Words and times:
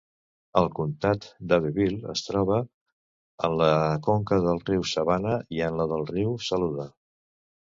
El 0.59 0.67
comtat 0.77 1.27
d'Abbeville 1.51 2.13
es 2.13 2.23
troba 2.29 2.57
en 3.49 3.59
la 3.59 3.69
conca 4.09 4.41
del 4.47 4.63
riu 4.71 4.87
Savannah 4.95 5.37
i 5.59 5.63
en 5.69 5.79
la 5.83 5.87
del 5.93 6.07
riu 6.15 6.33
Saluda. 6.49 6.89